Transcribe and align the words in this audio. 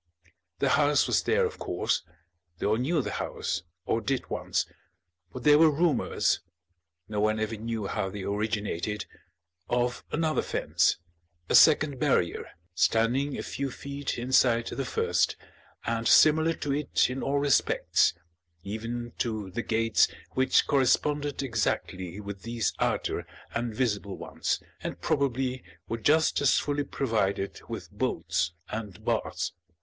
The 0.57 0.69
house 0.69 1.05
was 1.05 1.21
there, 1.21 1.45
of 1.45 1.59
course, 1.59 2.01
they 2.57 2.65
all 2.65 2.77
knew 2.77 3.03
the 3.03 3.11
house, 3.11 3.61
or 3.85 4.01
did 4.01 4.31
once 4.31 4.65
but 5.31 5.43
there 5.43 5.59
were 5.59 5.69
rumours 5.69 6.39
(no 7.07 7.19
one 7.19 7.39
ever 7.39 7.55
knew 7.55 7.85
how 7.85 8.09
they 8.09 8.23
originated) 8.23 9.05
of 9.69 10.03
another 10.11 10.41
fence, 10.41 10.97
a 11.49 11.53
second 11.53 11.99
barrier, 11.99 12.49
standing 12.73 13.37
a 13.37 13.43
few 13.43 13.69
feet 13.69 14.17
inside 14.17 14.65
the 14.65 14.85
first 14.85 15.35
and 15.85 16.07
similar 16.07 16.53
to 16.53 16.73
it 16.73 17.07
in 17.11 17.21
all 17.21 17.37
respects, 17.37 18.15
even 18.63 19.13
to 19.19 19.51
the 19.51 19.61
gates 19.61 20.07
which 20.31 20.65
corresponded 20.65 21.43
exactly 21.43 22.19
with 22.19 22.41
these 22.41 22.73
outer 22.79 23.27
and 23.53 23.75
visible 23.75 24.17
ones 24.17 24.63
and 24.79 24.99
probably 24.99 25.63
were 25.87 25.99
just 25.99 26.41
as 26.41 26.57
fully 26.57 26.83
provided 26.83 27.61
with 27.67 27.91
bolts 27.91 28.53
and 28.71 29.05
bars. 29.05 29.53